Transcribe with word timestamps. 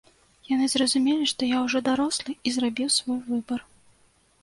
Яны 0.51 0.69
зразумелі, 0.75 1.27
што 1.33 1.51
я 1.55 1.61
ўжо 1.67 1.83
дарослы, 1.91 2.31
і 2.47 2.57
зрабіў 2.59 2.93
свой 2.99 3.19
выбар. 3.33 3.59